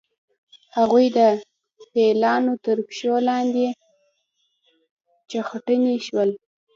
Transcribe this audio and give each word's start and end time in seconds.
هغوی 0.77 1.05
د 1.17 1.19
پیلانو 1.93 2.53
تر 2.65 2.77
پښو 2.87 3.15
لاندې 3.29 3.67
چخڼي 5.29 5.95
شول. 6.07 6.29